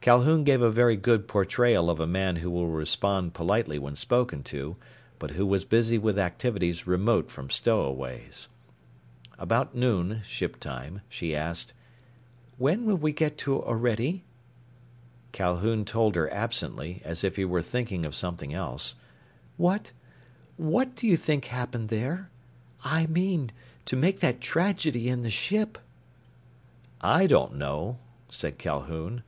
[0.00, 4.42] Calhoun gave a very good portrayal of a man who will respond politely when spoken
[4.42, 4.74] to,
[5.20, 8.48] but who was busy with activities remote from stowaways.
[9.38, 11.72] About noon, ship time, she asked,
[12.58, 14.22] "When will we get to Orede?"
[15.30, 18.96] Calhoun told her absently, as if he were thinking of something else.
[19.56, 19.92] "What
[20.56, 22.28] what do you think happened there?
[22.82, 23.52] I mean,
[23.84, 25.78] to make that tragedy in the ship."
[27.00, 27.98] "I don't know,"
[28.30, 29.22] said Calhoun.